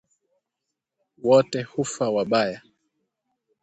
Wote 1.21 1.61
hufa 1.61 2.09
wabaya 2.09 2.61